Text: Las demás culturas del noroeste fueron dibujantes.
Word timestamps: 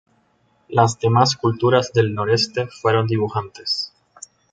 Las 0.67 0.97
demás 0.99 1.35
culturas 1.35 1.93
del 1.93 2.15
noroeste 2.15 2.65
fueron 2.65 3.05
dibujantes. 3.05 3.93